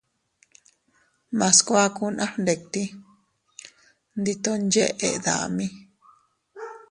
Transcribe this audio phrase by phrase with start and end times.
[1.37, 2.83] Mas kuakun a fgnditi,
[4.19, 5.65] ndi ton yeʼe dami.